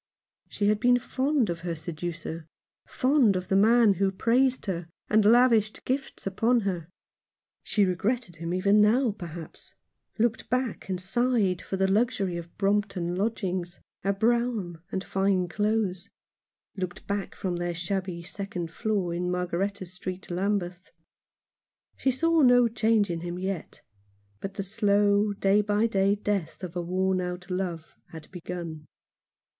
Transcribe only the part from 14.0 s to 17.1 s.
a brougham, and fine clothes; looked